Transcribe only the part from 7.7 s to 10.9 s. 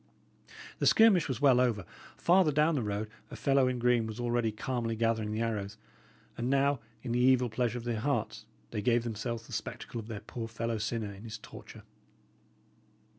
of their hearts, they gave themselves the spectacle of their poor fellow